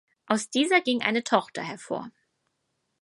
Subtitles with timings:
[0.25, 2.09] Aus dieser ging eine Tochter hervor.